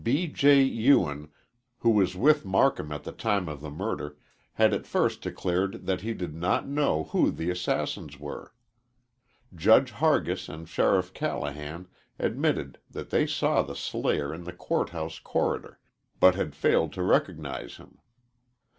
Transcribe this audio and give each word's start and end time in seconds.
B. 0.03 0.25
J. 0.25 0.63
Ewen, 0.63 1.29
who 1.77 1.91
was 1.91 2.15
with 2.15 2.43
Marcum 2.43 2.91
at 2.91 3.03
the 3.03 3.11
time 3.11 3.47
of 3.47 3.61
the 3.61 3.69
murder, 3.69 4.17
had 4.53 4.73
at 4.73 4.87
first 4.87 5.21
declared 5.21 5.85
that 5.85 6.01
he 6.01 6.15
did 6.15 6.33
not 6.33 6.67
know 6.67 7.03
who 7.11 7.29
the 7.29 7.51
assassins 7.51 8.19
were. 8.19 8.51
Judge 9.53 9.91
Hargis 9.91 10.49
and 10.49 10.67
Sheriff 10.67 11.13
Callahan 11.13 11.87
admitted 12.17 12.79
that 12.89 13.11
they 13.11 13.27
saw 13.27 13.61
the 13.61 13.75
slayer 13.75 14.33
in 14.33 14.45
the 14.45 14.53
court 14.53 14.89
house 14.89 15.19
corridor 15.19 15.77
but 16.19 16.33
had 16.33 16.55
failed 16.55 16.91
to 16.93 17.03
recognize 17.03 17.77
him. 17.77 17.99